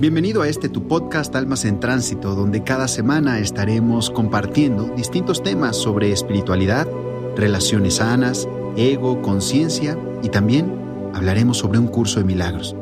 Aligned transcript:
Bienvenido 0.00 0.42
a 0.42 0.48
este 0.48 0.68
tu 0.68 0.86
podcast 0.86 1.34
Almas 1.34 1.64
en 1.64 1.80
Tránsito, 1.80 2.36
donde 2.36 2.62
cada 2.62 2.86
semana 2.86 3.40
estaremos 3.40 4.10
compartiendo 4.10 4.84
distintos 4.94 5.42
temas 5.42 5.76
sobre 5.76 6.12
espiritualidad, 6.12 6.86
relaciones 7.34 7.94
sanas, 7.94 8.48
ego, 8.76 9.20
conciencia 9.22 9.98
y 10.22 10.28
también 10.28 10.72
hablaremos 11.14 11.58
sobre 11.58 11.80
un 11.80 11.88
curso 11.88 12.20
de 12.20 12.26
milagros. 12.26 12.76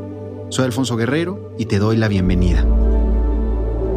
Soy 0.50 0.66
Alfonso 0.66 0.94
Guerrero 0.98 1.54
y 1.57 1.64
te 1.64 1.79
doy 1.79 1.96
la 1.96 2.08
bienvenida. 2.08 2.66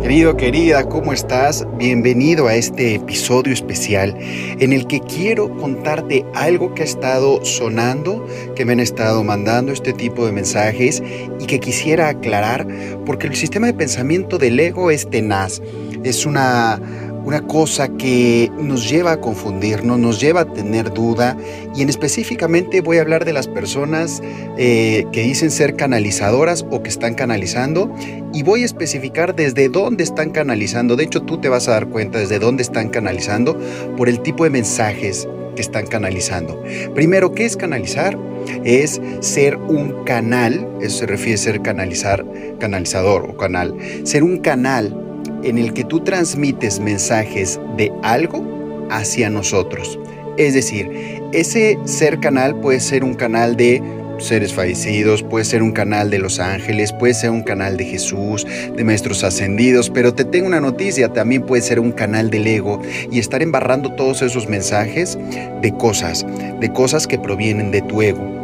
Querido, 0.02 0.38
querida, 0.38 0.88
¿cómo 0.88 1.12
estás? 1.12 1.68
Bienvenido 1.78 2.48
a 2.48 2.56
este 2.56 2.96
episodio 2.96 3.52
especial 3.52 4.16
en 4.18 4.72
el 4.72 4.88
que 4.88 5.02
quiero 5.02 5.56
contarte 5.58 6.26
algo 6.34 6.74
que 6.74 6.84
ha 6.84 6.86
estado 6.86 7.44
sonando, 7.44 8.26
que 8.56 8.64
me 8.64 8.72
han 8.72 8.80
estado 8.80 9.26
mandando 9.26 9.74
este 9.74 9.92
tipo 9.92 10.26
de 10.26 10.32
mensajes 10.32 11.04
y 11.40 11.46
que 11.46 11.60
quisiera 11.60 12.08
aclarar 12.08 12.66
porque 13.06 13.28
el 13.28 13.36
sistema 13.36 13.68
de 13.68 13.74
pensamiento 13.74 14.38
del 14.38 14.58
ego 14.62 14.90
es 14.90 15.10
tenaz. 15.10 15.62
Es 16.06 16.26
una 16.26 16.82
una 17.30 17.42
cosa 17.42 17.90
que 17.90 18.52
nos 18.58 18.90
lleva 18.90 19.12
a 19.12 19.22
confundirnos, 19.22 20.00
nos 20.00 20.20
lleva 20.20 20.42
a 20.42 20.46
tener 20.52 20.92
duda 20.92 21.38
y 21.76 21.84
en 21.84 21.90
específicamente 21.90 22.82
voy 22.82 22.98
a 22.98 23.02
hablar 23.02 23.24
de 23.24 23.34
las 23.34 23.48
personas 23.48 24.24
eh, 24.58 25.06
que 25.12 25.22
dicen 25.22 25.52
ser 25.52 25.76
canalizadoras 25.76 26.66
o 26.72 26.82
que 26.82 26.90
están 26.90 27.14
canalizando 27.14 27.94
y 28.34 28.42
voy 28.42 28.64
a 28.64 28.66
especificar 28.66 29.36
desde 29.36 29.70
dónde 29.70 30.04
están 30.06 30.32
canalizando. 30.32 30.96
De 30.96 31.04
hecho, 31.04 31.22
tú 31.22 31.38
te 31.38 31.50
vas 31.50 31.68
a 31.68 31.74
dar 31.74 31.90
cuenta 31.90 32.18
desde 32.18 32.40
dónde 32.40 32.64
están 32.64 32.90
canalizando 32.90 33.60
por 33.96 34.10
el 34.10 34.22
tipo 34.22 34.44
de 34.44 34.50
mensajes 34.50 35.28
que 35.56 35.62
están 35.62 35.86
canalizando. 35.86 36.60
Primero, 36.96 37.36
¿qué 37.36 37.46
es 37.46 37.56
canalizar? 37.56 38.18
Es 38.64 39.00
ser 39.20 39.56
un 39.56 40.04
canal, 40.04 40.68
eso 40.82 41.02
se 41.02 41.06
refiere 41.06 41.36
a 41.36 41.38
ser 41.38 41.62
canalizar, 41.62 42.26
canalizador 42.60 43.30
o 43.30 43.38
canal, 43.38 43.76
ser 44.04 44.24
un 44.24 44.40
canal 44.40 45.09
en 45.44 45.58
el 45.58 45.74
que 45.74 45.84
tú 45.84 46.02
transmites 46.02 46.80
mensajes 46.80 47.60
de 47.78 47.92
algo 48.04 48.88
hacia 48.90 49.30
nosotros. 49.30 50.00
Es 50.38 50.54
decir, 50.54 50.90
ese 51.34 51.78
ser 51.86 52.20
canal 52.20 52.60
puede 52.60 52.80
ser 52.80 53.04
un 53.04 53.14
canal 53.14 53.56
de 53.56 53.82
seres 54.20 54.54
fallecidos, 54.54 55.24
puede 55.24 55.46
ser 55.46 55.64
un 55.64 55.72
canal 55.72 56.10
de 56.10 56.20
los 56.20 56.40
ángeles, 56.40 56.94
puede 56.94 57.14
ser 57.14 57.30
un 57.30 57.44
canal 57.44 57.78
de 57.78 57.86
Jesús, 57.86 58.46
de 58.76 58.84
maestros 58.84 59.24
ascendidos, 59.24 59.90
pero 59.90 60.14
te 60.14 60.26
tengo 60.26 60.48
una 60.48 60.60
noticia, 60.60 61.12
también 61.14 61.44
puede 61.44 61.62
ser 61.62 61.80
un 61.80 61.92
canal 61.92 62.30
del 62.30 62.48
ego 62.48 62.82
y 63.12 63.20
estar 63.20 63.42
embarrando 63.42 63.94
todos 63.94 64.22
esos 64.22 64.48
mensajes 64.48 65.18
de 65.62 65.72
cosas, 65.74 66.26
de 66.60 66.72
cosas 66.72 67.08
que 67.08 67.18
provienen 67.18 67.72
de 67.72 67.82
tu 67.82 68.02
ego. 68.02 68.40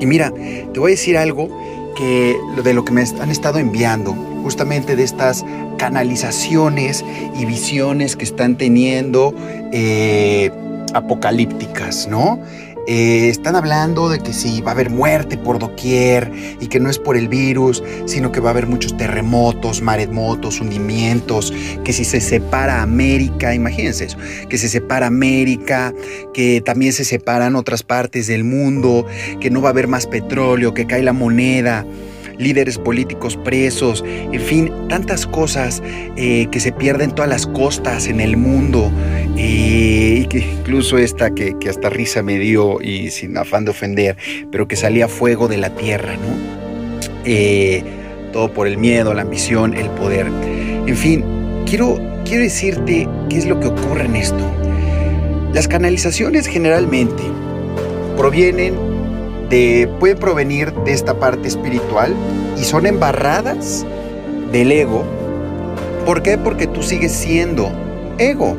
Y 0.00 0.06
mira, 0.06 0.32
te 0.72 0.78
voy 0.78 0.92
a 0.92 0.94
decir 0.94 1.16
algo 1.16 1.48
que 1.98 2.38
de 2.62 2.74
lo 2.74 2.84
que 2.84 2.92
me 2.92 3.02
han 3.02 3.30
estado 3.30 3.58
enviando, 3.58 4.14
justamente 4.44 4.94
de 4.94 5.02
estas 5.02 5.44
canalizaciones 5.78 7.04
y 7.36 7.44
visiones 7.44 8.14
que 8.14 8.24
están 8.24 8.56
teniendo 8.56 9.34
eh, 9.72 10.52
apocalípticas, 10.94 12.08
¿no? 12.08 12.40
Eh, 12.90 13.28
están 13.28 13.54
hablando 13.54 14.08
de 14.08 14.18
que 14.18 14.32
si 14.32 14.62
va 14.62 14.70
a 14.70 14.72
haber 14.72 14.88
muerte 14.88 15.36
por 15.36 15.58
doquier 15.58 16.32
y 16.58 16.68
que 16.68 16.80
no 16.80 16.88
es 16.88 16.98
por 16.98 17.18
el 17.18 17.28
virus, 17.28 17.82
sino 18.06 18.32
que 18.32 18.40
va 18.40 18.48
a 18.48 18.52
haber 18.52 18.66
muchos 18.66 18.96
terremotos, 18.96 19.82
maremotos, 19.82 20.58
hundimientos, 20.58 21.52
que 21.84 21.92
si 21.92 22.06
se 22.06 22.22
separa 22.22 22.80
América, 22.80 23.54
imagínense 23.54 24.06
eso, 24.06 24.16
que 24.48 24.56
se 24.56 24.70
separa 24.70 25.06
América, 25.06 25.92
que 26.32 26.62
también 26.62 26.94
se 26.94 27.04
separan 27.04 27.56
otras 27.56 27.82
partes 27.82 28.26
del 28.26 28.44
mundo, 28.44 29.04
que 29.38 29.50
no 29.50 29.60
va 29.60 29.68
a 29.68 29.72
haber 29.72 29.86
más 29.86 30.06
petróleo, 30.06 30.72
que 30.72 30.86
cae 30.86 31.02
la 31.02 31.12
moneda 31.12 31.84
líderes 32.38 32.78
políticos 32.78 33.36
presos, 33.36 34.04
en 34.06 34.40
fin, 34.40 34.72
tantas 34.88 35.26
cosas 35.26 35.82
eh, 36.16 36.48
que 36.50 36.60
se 36.60 36.72
pierden 36.72 37.12
todas 37.12 37.28
las 37.28 37.46
costas 37.46 38.06
en 38.06 38.20
el 38.20 38.36
mundo. 38.36 38.90
y 39.36 40.26
que 40.26 40.38
incluso 40.38 40.98
esta 40.98 41.30
que, 41.30 41.56
hasta 41.68 41.90
risa 41.90 42.22
me 42.22 42.38
dio 42.38 42.80
y 42.80 43.10
sin 43.10 43.36
afán 43.36 43.64
de 43.64 43.70
ofender, 43.70 44.16
pero 44.50 44.66
que 44.66 44.76
salía 44.76 45.08
fuego 45.08 45.48
de 45.48 45.58
la 45.58 45.70
tierra, 45.70 46.14
¿no? 46.16 47.18
Eh, 47.24 47.82
todo 48.32 48.52
por 48.52 48.66
el 48.66 48.78
miedo, 48.78 49.14
la 49.14 49.22
ambición, 49.22 49.74
el 49.74 49.88
poder. 49.90 50.26
En 50.86 50.96
fin, 50.96 51.24
quiero, 51.66 52.00
quiero 52.24 52.42
decirte 52.42 53.08
qué 53.28 53.38
es 53.38 53.46
lo 53.46 53.60
que 53.60 53.68
ocurre 53.68 54.04
en 54.04 54.16
esto. 54.16 54.44
Las 55.52 55.68
canalizaciones 55.68 56.46
generalmente 56.46 57.22
provienen 58.16 58.87
de, 59.50 59.88
pueden 59.98 60.18
provenir 60.18 60.72
de 60.84 60.92
esta 60.92 61.18
parte 61.18 61.48
espiritual 61.48 62.14
y 62.58 62.64
son 62.64 62.86
embarradas 62.86 63.86
del 64.52 64.72
ego. 64.72 65.04
¿Por 66.04 66.22
qué? 66.22 66.38
Porque 66.38 66.66
tú 66.66 66.82
sigues 66.82 67.12
siendo 67.12 67.70
ego. 68.18 68.56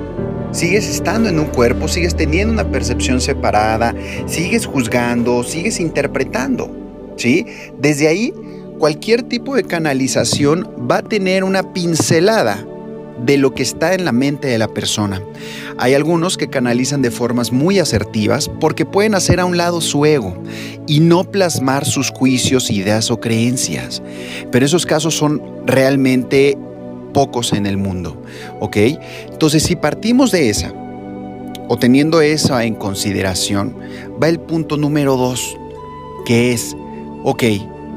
Sigues 0.51 0.89
estando 0.89 1.29
en 1.29 1.39
un 1.39 1.45
cuerpo, 1.45 1.88
sigues 1.88 2.16
teniendo 2.16 2.53
una 2.53 2.72
percepción 2.72 3.22
separada, 3.22 3.94
sigues 4.25 4.66
juzgando, 4.66 5.44
sigues 5.44 5.79
interpretando. 5.79 6.72
¿sí? 7.17 7.45
Desde 7.77 8.07
ahí, 8.07 8.33
cualquier 8.79 9.23
tipo 9.23 9.56
de 9.56 9.63
canalización 9.63 10.67
va 10.89 10.97
a 10.97 11.01
tener 11.03 11.44
una 11.44 11.73
pincelada 11.73 12.66
de 13.25 13.38
lo 13.38 13.53
que 13.53 13.63
está 13.63 13.94
en 13.94 14.06
la 14.06 14.12
mente 14.12 14.47
de 14.47 14.57
la 14.57 14.68
persona. 14.68 15.22
Hay 15.78 15.94
algunos 15.94 16.38
que 16.38 16.50
canalizan 16.50 17.02
de 17.02 17.12
formas 17.12 17.52
muy 17.52 17.80
asertivas 17.80 18.50
porque 18.59 18.85
pueden 18.85 19.16
hacer 19.16 19.40
a 19.40 19.46
un 19.46 19.57
lado 19.57 19.81
su 19.81 20.06
ego 20.06 20.35
y 20.88 21.00
no 21.00 21.24
plasmar 21.24 21.85
sus 21.85 22.09
juicios, 22.12 22.72
ideas 22.72 23.12
o 23.12 23.19
creencias. 23.19 24.02
Pero 24.52 24.66
esos 24.66 24.85
casos 24.85 25.16
son 25.16 25.41
realmente 25.66 26.57
pocos 27.13 27.53
en 27.53 27.66
el 27.66 27.78
mundo, 27.78 28.22
¿ok? 28.59 28.78
Entonces, 29.31 29.63
si 29.63 29.75
partimos 29.75 30.31
de 30.31 30.50
esa, 30.50 30.74
o 31.68 31.78
teniendo 31.78 32.22
esa 32.22 32.63
en 32.66 32.75
consideración, 32.75 33.75
va 34.22 34.28
el 34.30 34.40
punto 34.40 34.78
número 34.78 35.18
dos, 35.18 35.56
que 36.25 36.51
es, 36.51 36.75
ok, 37.24 37.44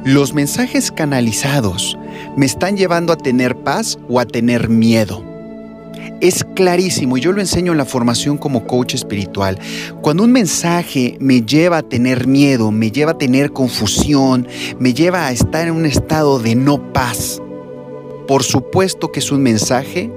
los 0.05 0.35
mensajes 0.35 0.91
canalizados 0.93 1.97
me 2.37 2.47
están 2.47 2.77
llevando 2.77 3.13
a 3.13 3.17
tener 3.17 3.57
paz 3.57 3.99
o 4.09 4.21
a 4.21 4.25
tener 4.25 4.69
miedo. 4.69 5.25
Es 6.21 6.45
clarísimo, 6.55 7.17
y 7.17 7.21
yo 7.21 7.33
lo 7.33 7.41
enseño 7.41 7.73
en 7.73 7.79
la 7.79 7.85
formación 7.85 8.39
como 8.39 8.65
coach 8.65 8.95
espiritual. 8.95 9.59
Cuando 10.03 10.23
un 10.23 10.33
mensaje 10.33 11.17
me 11.21 11.43
lleva 11.43 11.79
a 11.79 11.83
tener 11.83 12.27
miedo, 12.27 12.71
me 12.71 12.91
lleva 12.91 13.13
a 13.13 13.19
tener 13.19 13.53
confusión, 13.53 14.47
me 14.79 14.95
lleva 14.95 15.27
a 15.27 15.33
estar 15.33 15.67
en 15.67 15.75
un 15.75 15.87
estado 15.87 16.39
de 16.39 16.55
no 16.55 16.93
paz, 16.93 17.43
por 18.29 18.45
supuesto 18.45 19.11
que 19.11 19.19
es 19.19 19.33
un 19.33 19.43
mensaje 19.43 20.11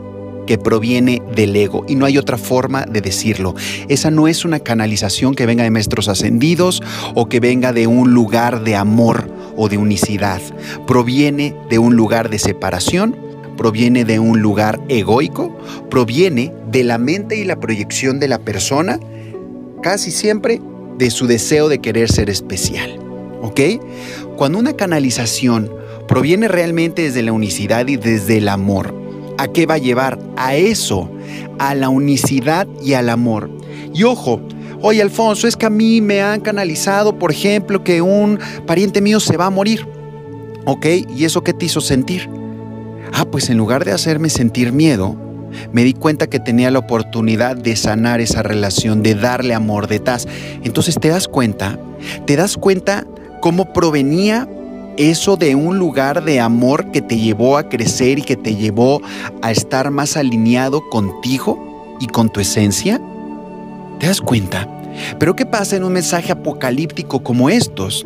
que 0.45 0.57
proviene 0.57 1.21
del 1.35 1.55
ego 1.55 1.85
y 1.87 1.95
no 1.95 2.05
hay 2.05 2.17
otra 2.17 2.37
forma 2.37 2.85
de 2.85 3.01
decirlo. 3.01 3.55
Esa 3.89 4.11
no 4.11 4.27
es 4.27 4.45
una 4.45 4.59
canalización 4.59 5.33
que 5.33 5.45
venga 5.45 5.63
de 5.63 5.71
maestros 5.71 6.07
ascendidos 6.07 6.81
o 7.15 7.27
que 7.27 7.39
venga 7.39 7.73
de 7.73 7.87
un 7.87 8.13
lugar 8.13 8.63
de 8.63 8.75
amor 8.75 9.27
o 9.57 9.69
de 9.69 9.77
unicidad. 9.77 10.41
Proviene 10.87 11.55
de 11.69 11.79
un 11.79 11.95
lugar 11.95 12.29
de 12.29 12.39
separación, 12.39 13.15
proviene 13.57 14.05
de 14.05 14.19
un 14.19 14.41
lugar 14.41 14.79
egoico, 14.89 15.55
proviene 15.89 16.53
de 16.69 16.83
la 16.83 16.97
mente 16.97 17.37
y 17.37 17.43
la 17.43 17.59
proyección 17.59 18.19
de 18.19 18.27
la 18.27 18.39
persona, 18.39 18.99
casi 19.81 20.11
siempre 20.11 20.61
de 20.97 21.09
su 21.09 21.27
deseo 21.27 21.69
de 21.69 21.79
querer 21.79 22.11
ser 22.11 22.29
especial. 22.29 22.99
¿Ok? 23.41 23.61
Cuando 24.37 24.57
una 24.57 24.73
canalización 24.73 25.71
proviene 26.07 26.47
realmente 26.47 27.03
desde 27.03 27.21
la 27.21 27.31
unicidad 27.31 27.87
y 27.87 27.97
desde 27.97 28.37
el 28.37 28.49
amor, 28.49 28.93
¿a 29.37 29.47
qué 29.47 29.65
va 29.65 29.75
a 29.75 29.79
llevar? 29.79 30.19
A 30.35 30.55
eso, 30.55 31.09
a 31.59 31.75
la 31.75 31.89
unicidad 31.89 32.67
y 32.83 32.93
al 32.93 33.09
amor. 33.09 33.49
Y 33.93 34.03
ojo, 34.03 34.41
oye 34.87 35.01
Alfonso, 35.01 35.47
es 35.47 35.57
que 35.57 35.65
a 35.65 35.71
mí 35.71 35.99
me 35.99 36.21
han 36.21 36.41
canalizado, 36.41 37.17
por 37.17 37.31
ejemplo, 37.31 37.83
que 37.83 38.03
un 38.03 38.39
pariente 38.67 39.01
mío 39.01 39.19
se 39.19 39.35
va 39.35 39.47
a 39.47 39.49
morir. 39.49 39.87
¿Ok? 40.65 40.85
¿Y 41.15 41.25
eso 41.25 41.43
qué 41.43 41.53
te 41.53 41.65
hizo 41.65 41.81
sentir? 41.81 42.29
Ah, 43.11 43.25
pues 43.25 43.49
en 43.49 43.57
lugar 43.57 43.83
de 43.83 43.93
hacerme 43.93 44.29
sentir 44.29 44.71
miedo, 44.71 45.15
me 45.71 45.83
di 45.83 45.93
cuenta 45.93 46.27
que 46.27 46.39
tenía 46.39 46.69
la 46.69 46.79
oportunidad 46.79 47.55
de 47.55 47.75
sanar 47.75 48.21
esa 48.21 48.43
relación, 48.43 49.01
de 49.01 49.15
darle 49.15 49.55
amor, 49.55 49.87
de 49.87 49.99
paz. 49.99 50.27
Entonces 50.63 50.99
te 50.99 51.07
das 51.07 51.27
cuenta, 51.27 51.79
te 52.27 52.35
das 52.35 52.55
cuenta 52.55 53.07
cómo 53.41 53.73
provenía 53.73 54.47
eso 54.97 55.35
de 55.35 55.55
un 55.55 55.79
lugar 55.79 56.23
de 56.23 56.39
amor 56.39 56.91
que 56.91 57.01
te 57.01 57.17
llevó 57.17 57.57
a 57.57 57.69
crecer 57.69 58.19
y 58.19 58.21
que 58.21 58.35
te 58.35 58.55
llevó 58.55 59.01
a 59.41 59.49
estar 59.49 59.89
más 59.89 60.15
alineado 60.15 60.87
contigo 60.89 61.97
y 61.99 62.05
con 62.05 62.29
tu 62.29 62.39
esencia. 62.39 63.01
¿Te 63.99 64.07
das 64.07 64.21
cuenta? 64.21 64.74
Pero 65.19 65.35
¿qué 65.35 65.45
pasa 65.45 65.75
en 65.75 65.83
un 65.83 65.93
mensaje 65.93 66.31
apocalíptico 66.31 67.23
como 67.23 67.49
estos? 67.49 68.05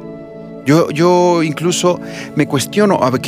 Yo, 0.65 0.89
yo 0.91 1.43
incluso 1.43 1.99
me 2.35 2.47
cuestiono, 2.47 2.95
ok, 2.95 3.27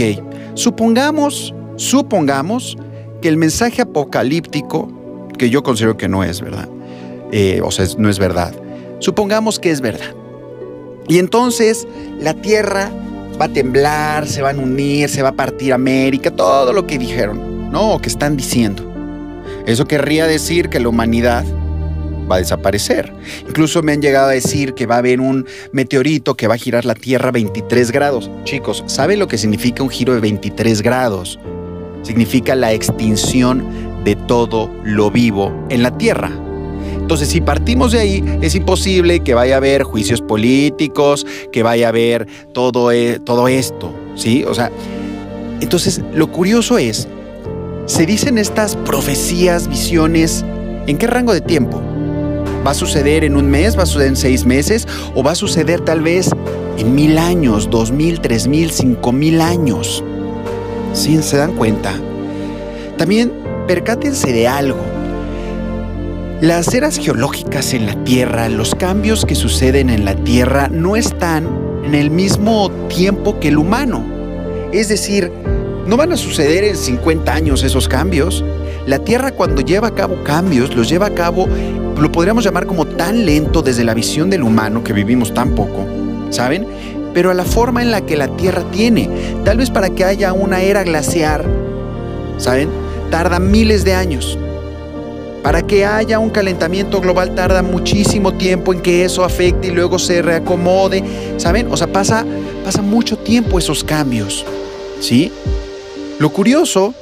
supongamos, 0.53 1.53
supongamos 1.75 2.77
que 3.21 3.29
el 3.29 3.37
mensaje 3.37 3.81
apocalíptico, 3.81 4.91
que 5.37 5.49
yo 5.49 5.63
considero 5.63 5.97
que 5.97 6.07
no 6.07 6.23
es 6.23 6.41
verdad, 6.41 6.69
eh, 7.31 7.61
o 7.63 7.71
sea, 7.71 7.85
no 7.97 8.09
es 8.09 8.19
verdad, 8.19 8.53
supongamos 8.99 9.59
que 9.59 9.71
es 9.71 9.81
verdad. 9.81 10.15
Y 11.07 11.19
entonces 11.19 11.87
la 12.19 12.33
tierra 12.33 12.91
va 13.39 13.45
a 13.45 13.49
temblar, 13.49 14.27
se 14.27 14.41
van 14.41 14.59
a 14.59 14.63
unir, 14.63 15.09
se 15.09 15.23
va 15.23 15.29
a 15.29 15.33
partir 15.33 15.73
América, 15.73 16.29
todo 16.31 16.73
lo 16.73 16.85
que 16.85 16.97
dijeron, 16.97 17.71
no, 17.71 17.99
que 17.99 18.09
están 18.09 18.37
diciendo. 18.37 18.83
Eso 19.65 19.85
querría 19.85 20.27
decir 20.27 20.69
que 20.69 20.79
la 20.79 20.89
humanidad 20.89 21.43
va 22.31 22.37
a 22.37 22.39
desaparecer. 22.39 23.13
Incluso 23.47 23.83
me 23.83 23.91
han 23.91 24.01
llegado 24.01 24.29
a 24.29 24.31
decir 24.31 24.73
que 24.73 24.85
va 24.85 24.95
a 24.95 24.99
haber 24.99 25.19
un 25.19 25.45
meteorito 25.71 26.35
que 26.35 26.47
va 26.47 26.55
a 26.55 26.57
girar 26.57 26.85
la 26.85 26.95
Tierra 26.95 27.31
23 27.31 27.91
grados. 27.91 28.31
Chicos, 28.43 28.83
¿saben 28.87 29.19
lo 29.19 29.27
que 29.27 29.37
significa 29.37 29.83
un 29.83 29.89
giro 29.89 30.13
de 30.13 30.21
23 30.21 30.81
grados? 30.81 31.39
Significa 32.03 32.55
la 32.55 32.73
extinción 32.73 33.63
de 34.03 34.15
todo 34.15 34.71
lo 34.83 35.11
vivo 35.11 35.53
en 35.69 35.83
la 35.83 35.97
Tierra. 35.97 36.31
Entonces, 36.93 37.29
si 37.29 37.41
partimos 37.41 37.91
de 37.91 37.99
ahí, 37.99 38.23
es 38.41 38.55
imposible 38.55 39.19
que 39.19 39.33
vaya 39.33 39.55
a 39.55 39.57
haber 39.57 39.83
juicios 39.83 40.21
políticos, 40.21 41.25
que 41.51 41.61
vaya 41.61 41.87
a 41.87 41.89
haber 41.89 42.25
todo, 42.53 42.91
e, 42.91 43.19
todo 43.19 43.47
esto, 43.47 43.93
¿sí? 44.15 44.45
O 44.45 44.53
sea, 44.53 44.71
entonces 45.59 46.01
lo 46.13 46.31
curioso 46.31 46.77
es, 46.77 47.07
se 47.85 48.05
dicen 48.05 48.37
estas 48.37 48.75
profecías, 48.77 49.67
visiones, 49.67 50.45
¿en 50.87 50.97
qué 50.97 51.07
rango 51.07 51.33
de 51.33 51.41
tiempo? 51.41 51.81
¿Va 52.65 52.71
a 52.71 52.75
suceder 52.75 53.23
en 53.23 53.35
un 53.35 53.49
mes? 53.49 53.75
¿Va 53.77 53.83
a 53.83 53.85
suceder 53.87 54.09
en 54.09 54.15
seis 54.15 54.45
meses? 54.45 54.87
¿O 55.15 55.23
va 55.23 55.31
a 55.31 55.35
suceder 55.35 55.81
tal 55.81 56.01
vez 56.01 56.29
en 56.77 56.93
mil 56.93 57.17
años, 57.17 57.69
dos 57.71 57.91
mil, 57.91 58.21
tres 58.21 58.47
mil, 58.47 58.69
cinco 58.69 59.11
mil 59.11 59.41
años? 59.41 60.03
¿Sí 60.93 61.19
se 61.23 61.37
dan 61.37 61.55
cuenta? 61.55 61.93
También 62.97 63.33
percátense 63.67 64.31
de 64.31 64.47
algo. 64.47 64.79
Las 66.41 66.73
eras 66.73 66.97
geológicas 66.97 67.73
en 67.73 67.87
la 67.87 67.95
Tierra, 68.03 68.47
los 68.47 68.75
cambios 68.75 69.25
que 69.25 69.35
suceden 69.35 69.89
en 69.89 70.05
la 70.05 70.15
Tierra 70.15 70.67
no 70.67 70.95
están 70.95 71.47
en 71.83 71.95
el 71.95 72.11
mismo 72.11 72.69
tiempo 72.89 73.39
que 73.39 73.47
el 73.47 73.57
humano. 73.57 74.03
Es 74.71 74.87
decir, 74.87 75.31
no 75.87 75.97
van 75.97 76.11
a 76.11 76.17
suceder 76.17 76.63
en 76.63 76.75
50 76.75 77.33
años 77.33 77.63
esos 77.63 77.87
cambios. 77.87 78.45
La 78.85 78.99
Tierra 78.99 79.31
cuando 79.31 79.61
lleva 79.61 79.89
a 79.89 79.95
cabo 79.95 80.23
cambios, 80.23 80.75
los 80.75 80.89
lleva 80.89 81.07
a 81.07 81.13
cabo, 81.15 81.47
lo 82.01 82.11
podríamos 82.11 82.43
llamar 82.43 82.65
como 82.65 82.87
tan 82.87 83.25
lento 83.25 83.61
desde 83.61 83.83
la 83.83 83.93
visión 83.93 84.29
del 84.29 84.43
humano 84.43 84.83
que 84.83 84.91
vivimos 84.91 85.33
tan 85.33 85.53
poco, 85.53 85.85
¿saben? 86.31 86.65
Pero 87.13 87.29
a 87.29 87.33
la 87.33 87.45
forma 87.45 87.81
en 87.83 87.91
la 87.91 88.01
que 88.01 88.17
la 88.17 88.27
Tierra 88.35 88.63
tiene. 88.71 89.09
Tal 89.45 89.57
vez 89.57 89.69
para 89.69 89.91
que 89.91 90.03
haya 90.03 90.33
una 90.33 90.61
era 90.61 90.83
glaciar, 90.83 91.45
¿saben? 92.37 92.69
Tarda 93.11 93.39
miles 93.39 93.83
de 93.83 93.93
años. 93.93 94.37
Para 95.43 95.61
que 95.61 95.85
haya 95.85 96.17
un 96.17 96.29
calentamiento 96.29 97.01
global 97.01 97.35
tarda 97.35 97.61
muchísimo 97.61 98.33
tiempo 98.33 98.73
en 98.73 98.81
que 98.81 99.05
eso 99.05 99.23
afecte 99.23 99.67
y 99.67 99.71
luego 99.71 99.99
se 99.99 100.21
reacomode, 100.21 101.03
¿saben? 101.37 101.71
O 101.71 101.77
sea, 101.77 101.87
pasa, 101.87 102.25
pasa 102.63 102.81
mucho 102.81 103.17
tiempo 103.17 103.59
esos 103.59 103.83
cambios, 103.83 104.43
¿sí? 104.99 105.31
Lo 106.17 106.29
curioso 106.31 106.93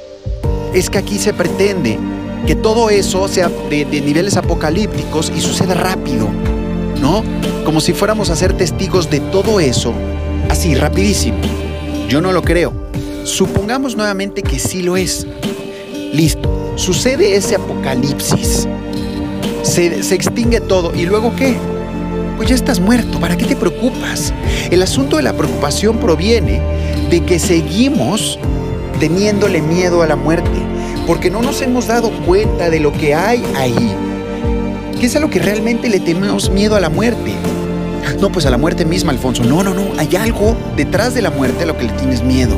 es 0.73 0.89
que 0.89 0.97
aquí 0.97 1.19
se 1.19 1.33
pretende 1.33 1.97
que 2.45 2.55
todo 2.55 2.89
eso 2.89 3.27
sea 3.27 3.49
de, 3.69 3.85
niveles 3.85 4.37
apocalípticos 4.37 5.31
y 5.35 5.41
suceda 5.41 5.73
rápido, 5.73 6.27
¿no? 7.01 7.23
Como 7.65 7.81
si 7.81 7.93
fuéramos 7.93 8.29
a 8.29 8.35
ser 8.35 8.53
testigos 8.53 9.09
de 9.09 9.19
todo 9.19 9.59
eso, 9.59 9.93
así, 10.49 10.75
rapidísimo. 10.75 11.37
Yo 12.07 12.21
no 12.21 12.31
lo 12.31 12.41
creo. 12.41 12.73
Supongamos 13.23 13.95
nuevamente 13.95 14.41
que 14.41 14.57
sí 14.57 14.81
lo 14.81 14.97
es. 14.97 15.27
Listo 16.13 16.59
sucede 16.79 17.35
ese 17.35 17.55
apocalipsis, 17.55 18.67
se, 19.63 20.15
extingue 20.15 20.61
todo 20.61 20.95
y 20.95 21.05
luego 21.05 21.35
qué? 21.35 21.57
Pues 22.37 22.47
ya 22.47 22.55
estás 22.55 22.79
muerto, 22.79 23.19
¿para 23.19 23.35
qué 23.35 23.45
te 23.45 23.55
preocupas? 23.57 24.33
El 24.71 24.81
asunto 24.81 25.17
de 25.17 25.23
la 25.23 25.33
preocupación 25.33 25.97
proviene 25.97 26.61
de 27.09 27.21
que 27.25 27.37
seguimos 27.37 28.39
teniéndole 28.99 29.61
miedo 29.61 30.01
a 30.01 30.07
la 30.07 30.15
muerte, 30.15 30.49
porque 31.09 31.31
no 31.31 31.41
nos 31.41 31.59
hemos 31.63 31.87
dado 31.87 32.11
cuenta 32.27 32.69
de 32.69 32.79
lo 32.79 32.93
que 32.93 33.15
hay 33.15 33.43
ahí. 33.55 33.95
¿Qué 34.99 35.07
es 35.07 35.15
a 35.15 35.19
lo 35.19 35.31
que 35.31 35.39
realmente 35.39 35.89
le 35.89 35.99
tenemos 35.99 36.51
miedo 36.51 36.75
a 36.75 36.79
la 36.79 36.91
muerte? 36.91 37.33
No, 38.21 38.31
pues 38.31 38.45
a 38.45 38.51
la 38.51 38.59
muerte 38.59 38.85
misma, 38.85 39.11
Alfonso. 39.11 39.43
No, 39.43 39.63
no, 39.63 39.73
no. 39.73 39.87
Hay 39.97 40.15
algo 40.15 40.55
detrás 40.75 41.15
de 41.15 41.23
la 41.23 41.31
muerte 41.31 41.63
a 41.63 41.65
lo 41.65 41.75
que 41.75 41.85
le 41.85 41.93
tienes 41.93 42.21
miedo. 42.21 42.55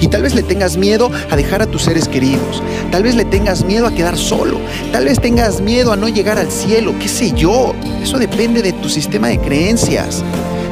Y 0.00 0.06
tal 0.06 0.22
vez 0.22 0.36
le 0.36 0.44
tengas 0.44 0.76
miedo 0.76 1.10
a 1.28 1.34
dejar 1.34 1.60
a 1.60 1.66
tus 1.66 1.82
seres 1.82 2.06
queridos. 2.06 2.62
Tal 2.92 3.02
vez 3.02 3.16
le 3.16 3.24
tengas 3.24 3.64
miedo 3.64 3.88
a 3.88 3.92
quedar 3.92 4.16
solo. 4.16 4.60
Tal 4.92 5.06
vez 5.06 5.20
tengas 5.20 5.60
miedo 5.60 5.92
a 5.92 5.96
no 5.96 6.06
llegar 6.06 6.38
al 6.38 6.52
cielo. 6.52 6.94
¿Qué 7.00 7.08
sé 7.08 7.32
yo? 7.32 7.74
Eso 8.00 8.20
depende 8.20 8.62
de 8.62 8.74
tu 8.74 8.88
sistema 8.88 9.26
de 9.26 9.40
creencias. 9.40 10.22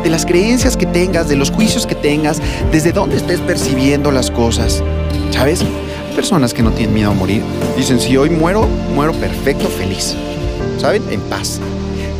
De 0.04 0.10
las 0.10 0.24
creencias 0.24 0.76
que 0.76 0.86
tengas, 0.86 1.28
de 1.28 1.34
los 1.34 1.50
juicios 1.50 1.88
que 1.88 1.96
tengas, 1.96 2.40
desde 2.70 2.92
dónde 2.92 3.16
estés 3.16 3.40
percibiendo 3.40 4.12
las 4.12 4.30
cosas. 4.30 4.80
¿Sabes? 5.32 5.64
Personas 6.16 6.52
que 6.52 6.62
no 6.62 6.72
tienen 6.72 6.94
miedo 6.94 7.10
a 7.10 7.14
morir. 7.14 7.42
Dicen, 7.76 8.00
si 8.00 8.16
hoy 8.16 8.30
muero, 8.30 8.66
muero 8.94 9.12
perfecto, 9.12 9.68
feliz. 9.68 10.16
¿Saben? 10.78 11.02
En 11.10 11.20
paz 11.20 11.60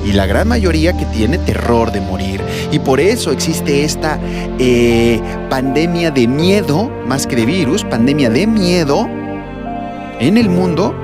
y 0.07 0.13
la 0.13 0.27
gran 0.27 0.47
mayoría 0.47 0.97
que 0.97 1.05
tiene 1.07 1.39
terror 1.39 1.91
de 1.91 2.01
morir. 2.01 2.41
Y 2.71 2.79
por 2.79 3.01
eso 3.01 3.33
existe 3.33 3.85
esta 3.85 4.21
eh, 4.59 5.21
pandemia 5.51 6.11
de 6.11 6.29
miedo, 6.29 6.91
más 7.07 7.27
que 7.27 7.37
de 7.37 7.45
virus, 7.45 7.83
pandemia 7.85 8.31
de 8.31 8.47
miedo 8.47 9.09
en 10.21 10.37
el 10.37 10.49
mundo, 10.49 10.95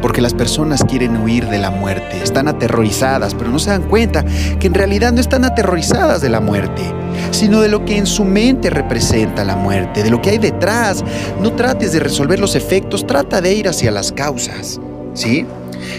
porque 0.00 0.20
las 0.20 0.34
personas 0.34 0.84
quieren 0.84 1.16
huir 1.16 1.46
de 1.48 1.58
la 1.58 1.70
muerte, 1.70 2.22
están 2.22 2.48
aterrorizadas, 2.48 3.34
pero 3.34 3.50
no 3.50 3.58
se 3.58 3.70
dan 3.70 3.82
cuenta 3.82 4.24
que 4.58 4.66
en 4.66 4.74
realidad 4.74 5.12
no 5.12 5.20
están 5.20 5.44
aterrorizadas 5.44 6.20
de 6.20 6.28
la 6.28 6.40
muerte, 6.40 6.82
sino 7.30 7.60
de 7.60 7.68
lo 7.68 7.84
que 7.84 7.96
en 7.96 8.06
su 8.06 8.24
mente 8.24 8.70
representa 8.70 9.44
la 9.44 9.56
muerte, 9.56 10.02
de 10.02 10.10
lo 10.10 10.20
que 10.20 10.30
hay 10.30 10.38
detrás. 10.38 11.04
No 11.40 11.52
trates 11.52 11.92
de 11.92 12.00
resolver 12.00 12.38
los 12.38 12.54
efectos, 12.54 13.06
trata 13.06 13.40
de 13.40 13.54
ir 13.54 13.68
hacia 13.68 13.90
las 13.90 14.12
causas, 14.12 14.80
¿sí? 15.14 15.46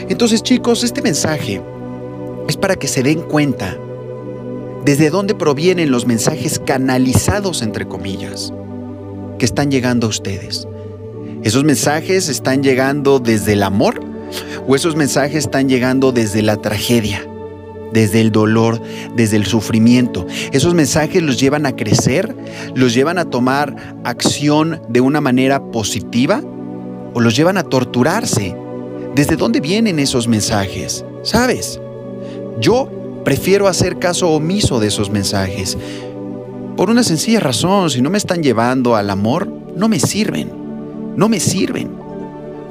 Entonces 0.10 0.44
chicos, 0.44 0.84
este 0.84 1.02
mensaje 1.02 1.62
es 2.48 2.58
para 2.58 2.76
que 2.76 2.88
se 2.88 3.04
den 3.04 3.22
cuenta 3.22 3.78
desde 4.86 5.10
dónde 5.10 5.36
provienen 5.36 5.92
los 5.92 6.06
mensajes 6.06 6.60
canalizados, 6.60 7.62
entre 7.62 7.88
comillas, 7.88 8.54
que 9.38 9.46
están 9.46 9.70
llegando 9.72 10.08
a 10.08 10.10
ustedes. 10.10 10.68
¿Esos 11.44 11.64
mensajes 11.64 12.28
están 12.28 12.64
llegando 12.64 13.20
desde 13.20 13.54
el 13.54 13.64
amor 13.64 14.02
o 14.68 14.76
esos 14.76 14.96
mensajes 14.96 15.46
están 15.46 15.70
llegando 15.70 16.12
desde 16.12 16.42
la 16.42 16.58
tragedia? 16.58 17.26
desde 17.92 18.22
el 18.22 18.32
dolor, 18.32 18.80
desde 19.16 19.38
el 19.38 19.48
sufrimiento. 19.48 20.28
Esos 20.52 20.76
mensajes 20.76 21.24
los 21.24 21.40
llevan 21.40 21.66
a 21.66 21.76
crecer, 21.76 22.36
los 22.76 22.94
llevan 22.94 23.18
a 23.18 23.26
tomar 23.26 23.96
acción 24.04 24.80
de 24.90 25.02
una 25.02 25.22
manera 25.22 25.72
positiva 25.72 26.44
o 27.14 27.20
los 27.20 27.36
llevan 27.36 27.58
a 27.58 27.64
torturarse. 27.64 28.56
¿Desde 29.16 29.36
dónde 29.38 29.60
vienen 29.60 29.98
esos 29.98 30.28
mensajes? 30.28 31.04
¿Sabes? 31.24 31.80
Yo 32.60 33.22
prefiero 33.26 33.68
hacer 33.68 33.98
caso 33.98 34.30
omiso 34.30 34.80
de 34.80 34.88
esos 34.88 35.10
mensajes. 35.10 35.78
Por 36.78 36.90
una 36.90 37.04
sencilla 37.04 37.40
razón, 37.40 37.90
si 37.90 38.02
no 38.02 38.10
me 38.10 38.18
están 38.18 38.44
llevando 38.44 38.96
al 38.96 39.10
amor, 39.10 39.52
no 39.76 39.90
me 39.90 40.00
sirven. 40.00 40.59
No 41.16 41.30
me 41.30 41.40
sirven. 41.40 41.90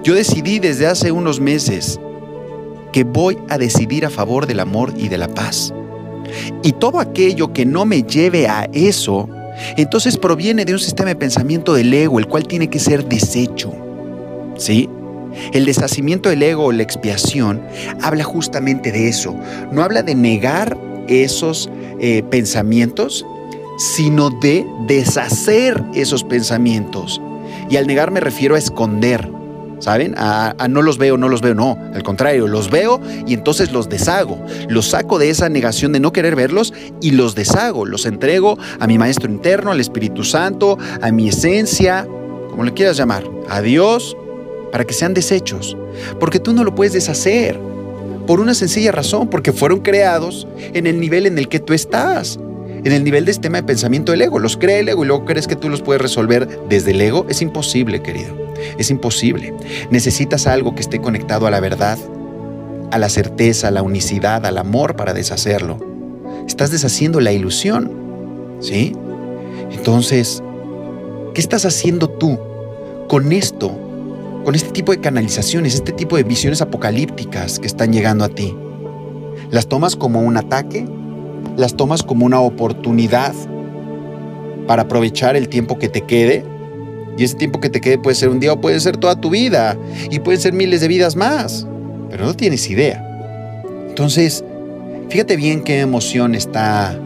Yo 0.02 0.14
decidí 0.14 0.58
desde 0.58 0.86
hace 0.86 1.12
unos 1.12 1.40
meses 1.40 2.00
que 2.92 3.04
voy 3.04 3.38
a 3.48 3.58
decidir 3.58 4.06
a 4.06 4.10
favor 4.10 4.46
del 4.46 4.60
amor 4.60 4.92
y 4.96 5.08
de 5.08 5.18
la 5.18 5.28
paz. 5.28 5.72
Y 6.62 6.72
todo 6.72 7.00
aquello 7.00 7.52
que 7.52 7.66
no 7.66 7.84
me 7.84 8.02
lleve 8.02 8.48
a 8.48 8.68
eso, 8.72 9.28
entonces 9.76 10.16
proviene 10.16 10.64
de 10.64 10.72
un 10.72 10.78
sistema 10.78 11.08
de 11.10 11.16
pensamiento 11.16 11.74
del 11.74 11.92
ego, 11.92 12.18
el 12.18 12.26
cual 12.26 12.46
tiene 12.46 12.68
que 12.68 12.78
ser 12.78 13.04
deshecho. 13.08 13.72
¿Sí? 14.56 14.88
El 15.52 15.66
deshacimiento 15.66 16.28
del 16.28 16.42
ego 16.42 16.66
o 16.66 16.72
la 16.72 16.82
expiación 16.82 17.62
habla 18.02 18.24
justamente 18.24 18.92
de 18.92 19.08
eso. 19.08 19.34
No 19.72 19.82
habla 19.82 20.02
de 20.02 20.14
negar 20.14 20.76
esos 21.06 21.70
eh, 22.00 22.22
pensamientos, 22.30 23.26
sino 23.78 24.30
de 24.30 24.66
deshacer 24.86 25.82
esos 25.94 26.24
pensamientos. 26.24 27.20
Y 27.68 27.76
al 27.76 27.86
negar 27.86 28.10
me 28.10 28.20
refiero 28.20 28.54
a 28.54 28.58
esconder, 28.58 29.30
¿saben? 29.78 30.14
A, 30.16 30.54
no 30.68 30.82
los 30.82 30.98
veo, 30.98 31.16
no 31.16 31.28
los 31.28 31.40
veo, 31.40 31.54
no. 31.54 31.78
Al 31.94 32.02
contrario, 32.02 32.46
los 32.46 32.70
veo 32.70 33.00
y 33.26 33.34
entonces 33.34 33.72
los 33.72 33.88
deshago. 33.88 34.44
Los 34.68 34.88
saco 34.88 35.18
de 35.18 35.30
esa 35.30 35.48
negación 35.48 35.92
de 35.92 36.00
no 36.00 36.12
querer 36.12 36.36
verlos 36.36 36.72
y 37.00 37.12
los 37.12 37.34
deshago. 37.34 37.84
Los 37.84 38.06
entrego 38.06 38.58
a 38.80 38.86
mi 38.86 38.98
maestro 38.98 39.30
interno, 39.30 39.70
al 39.70 39.80
Espíritu 39.80 40.24
Santo, 40.24 40.78
a 41.00 41.10
mi 41.12 41.28
esencia, 41.28 42.06
como 42.50 42.64
le 42.64 42.72
quieras 42.72 42.96
llamar, 42.96 43.24
a 43.48 43.60
Dios 43.60 44.16
para 44.70 44.84
que 44.84 44.94
sean 44.94 45.14
desechos, 45.14 45.76
porque 46.20 46.40
tú 46.40 46.52
no 46.52 46.64
lo 46.64 46.74
puedes 46.74 46.92
deshacer, 46.92 47.58
por 48.26 48.40
una 48.40 48.54
sencilla 48.54 48.92
razón, 48.92 49.28
porque 49.28 49.52
fueron 49.52 49.80
creados 49.80 50.46
en 50.58 50.86
el 50.86 51.00
nivel 51.00 51.26
en 51.26 51.38
el 51.38 51.48
que 51.48 51.60
tú 51.60 51.72
estás, 51.72 52.38
en 52.84 52.92
el 52.92 53.04
nivel 53.04 53.24
de 53.24 53.32
sistema 53.32 53.58
de 53.58 53.64
pensamiento 53.64 54.12
del 54.12 54.22
ego. 54.22 54.38
Los 54.38 54.56
crea 54.56 54.78
el 54.78 54.88
ego 54.88 55.04
y 55.04 55.06
luego 55.06 55.24
crees 55.24 55.46
que 55.46 55.56
tú 55.56 55.68
los 55.68 55.82
puedes 55.82 56.00
resolver 56.00 56.48
desde 56.68 56.92
el 56.92 57.00
ego. 57.00 57.26
Es 57.28 57.42
imposible, 57.42 58.02
querido, 58.02 58.34
es 58.78 58.90
imposible. 58.90 59.54
Necesitas 59.90 60.46
algo 60.46 60.74
que 60.74 60.80
esté 60.80 61.00
conectado 61.00 61.46
a 61.46 61.50
la 61.50 61.60
verdad, 61.60 61.98
a 62.90 62.98
la 62.98 63.08
certeza, 63.08 63.68
a 63.68 63.70
la 63.70 63.82
unicidad, 63.82 64.44
al 64.46 64.58
amor 64.58 64.96
para 64.96 65.12
deshacerlo. 65.12 65.78
Estás 66.46 66.70
deshaciendo 66.70 67.20
la 67.20 67.32
ilusión, 67.32 67.90
¿sí? 68.60 68.94
Entonces, 69.70 70.42
¿qué 71.34 71.40
estás 71.40 71.64
haciendo 71.64 72.08
tú 72.08 72.38
con 73.08 73.32
esto? 73.32 73.76
Con 74.44 74.54
este 74.54 74.70
tipo 74.70 74.92
de 74.92 75.00
canalizaciones, 75.00 75.74
este 75.74 75.92
tipo 75.92 76.16
de 76.16 76.22
visiones 76.22 76.62
apocalípticas 76.62 77.58
que 77.58 77.66
están 77.66 77.92
llegando 77.92 78.24
a 78.24 78.28
ti. 78.30 78.56
¿Las 79.50 79.66
tomas 79.66 79.94
como 79.94 80.20
un 80.22 80.36
ataque? 80.36 80.86
¿Las 81.58 81.74
tomas 81.74 82.04
como 82.04 82.24
una 82.24 82.40
oportunidad 82.40 83.34
para 84.68 84.82
aprovechar 84.82 85.34
el 85.34 85.48
tiempo 85.48 85.76
que 85.76 85.88
te 85.88 86.02
quede? 86.02 86.44
Y 87.18 87.24
ese 87.24 87.34
tiempo 87.34 87.58
que 87.58 87.68
te 87.68 87.80
quede 87.80 87.98
puede 87.98 88.14
ser 88.14 88.28
un 88.28 88.38
día 88.38 88.52
o 88.52 88.60
puede 88.60 88.78
ser 88.78 88.96
toda 88.96 89.20
tu 89.20 89.30
vida. 89.30 89.76
Y 90.08 90.20
pueden 90.20 90.40
ser 90.40 90.52
miles 90.52 90.82
de 90.82 90.86
vidas 90.86 91.16
más. 91.16 91.66
Pero 92.10 92.26
no 92.26 92.34
tienes 92.34 92.70
idea. 92.70 93.04
Entonces, 93.88 94.44
fíjate 95.08 95.34
bien 95.34 95.64
qué 95.64 95.80
emoción 95.80 96.36
está 96.36 96.96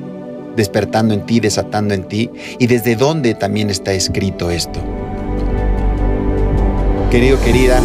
despertando 0.55 1.15
en 1.15 1.25
ti, 1.25 1.41
desatando 1.41 1.95
en 1.95 2.05
ti, 2.05 2.31
y 2.59 2.67
desde 2.67 2.95
dónde 2.95 3.35
también 3.35 3.71
está 3.71 3.95
escrito 3.95 4.51
esto. 4.51 4.81
Querido, 7.11 7.41
querida, 7.43 7.81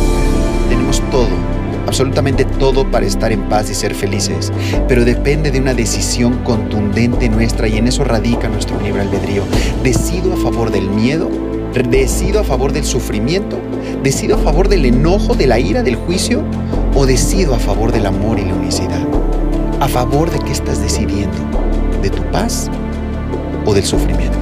tenemos 0.67 1.01
todo, 1.11 1.29
absolutamente 1.87 2.45
todo 2.45 2.89
para 2.91 3.05
estar 3.05 3.31
en 3.31 3.43
paz 3.49 3.69
y 3.71 3.73
ser 3.73 3.95
felices, 3.95 4.51
pero 4.87 5.05
depende 5.05 5.51
de 5.51 5.59
una 5.59 5.73
decisión 5.73 6.43
contundente 6.43 7.29
nuestra 7.29 7.67
y 7.67 7.77
en 7.77 7.87
eso 7.87 8.03
radica 8.03 8.49
nuestro 8.49 8.79
libre 8.81 9.01
albedrío. 9.01 9.43
Decido 9.83 10.33
a 10.33 10.37
favor 10.37 10.71
del 10.71 10.89
miedo, 10.89 11.29
decido 11.89 12.39
a 12.39 12.43
favor 12.43 12.73
del 12.73 12.83
sufrimiento, 12.83 13.57
decido 14.03 14.35
a 14.35 14.39
favor 14.39 14.67
del 14.67 14.85
enojo, 14.85 15.35
de 15.35 15.47
la 15.47 15.59
ira, 15.59 15.81
del 15.83 15.95
juicio, 15.95 16.43
o 16.93 17.05
decido 17.05 17.55
a 17.55 17.59
favor 17.59 17.91
del 17.91 18.05
amor 18.05 18.39
y 18.39 18.45
la 18.45 18.53
unicidad. 18.53 19.07
¿A 19.79 19.87
favor 19.87 20.31
de 20.31 20.39
qué 20.39 20.51
estás 20.51 20.81
decidiendo? 20.81 21.37
¿De 22.01 22.09
tu 22.09 22.23
paz 22.31 22.69
o 23.65 23.73
del 23.73 23.85
sufrimiento? 23.85 24.37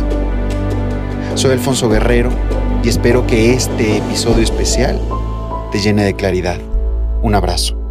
Soy 1.36 1.52
Alfonso 1.52 1.90
Guerrero 1.90 2.30
y 2.84 2.90
espero 2.90 3.28
que 3.28 3.54
este 3.54 3.98
episodio 3.98 4.44
especial 4.44 5.00
te 5.72 5.80
llene 5.80 6.06
de 6.06 6.14
claridad. 6.14 6.58
Un 7.25 7.34
abrazo. 7.34 7.85